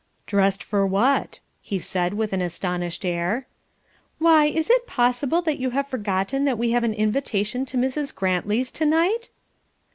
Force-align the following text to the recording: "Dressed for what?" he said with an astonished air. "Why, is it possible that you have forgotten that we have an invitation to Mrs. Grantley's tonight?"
"Dressed 0.25 0.63
for 0.63 0.83
what?" 0.83 1.41
he 1.61 1.77
said 1.77 2.15
with 2.15 2.33
an 2.33 2.41
astonished 2.41 3.05
air. 3.05 3.45
"Why, 4.17 4.47
is 4.47 4.67
it 4.71 4.87
possible 4.87 5.43
that 5.43 5.59
you 5.59 5.69
have 5.77 5.85
forgotten 5.85 6.43
that 6.45 6.57
we 6.57 6.71
have 6.71 6.83
an 6.83 6.95
invitation 6.95 7.65
to 7.67 7.77
Mrs. 7.77 8.11
Grantley's 8.11 8.71
tonight?" 8.71 9.29